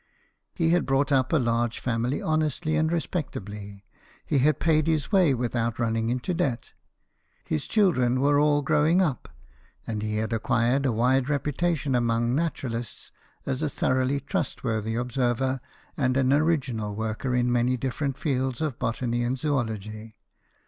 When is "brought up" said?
0.87-1.31